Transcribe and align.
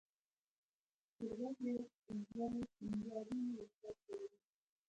زرګر 1.27 1.79
د 2.05 2.09
زرو 2.31 2.59
سینګاري 2.73 3.41
وسایل 3.57 3.97
جوړوي 4.05 4.37